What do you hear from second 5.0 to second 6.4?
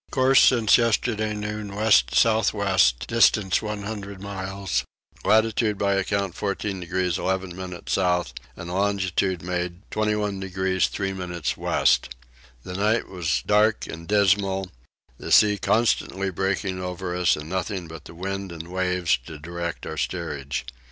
latitude by account